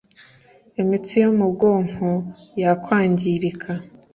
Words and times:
imitsi 0.81 1.15
yo 1.23 1.29
mu 1.37 1.45
bwonko 1.53 2.07
yakwangirika 2.61 3.71